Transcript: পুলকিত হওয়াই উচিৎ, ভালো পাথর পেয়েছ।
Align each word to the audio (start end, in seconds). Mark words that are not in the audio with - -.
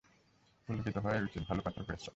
পুলকিত 0.67 0.95
হওয়াই 0.97 1.21
উচিৎ, 1.23 1.43
ভালো 1.47 1.61
পাথর 1.61 1.83
পেয়েছ। 1.83 2.05